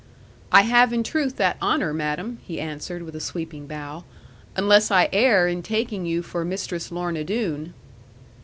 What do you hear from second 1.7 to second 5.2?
madam," he answered, with a sweeping bow; "unless I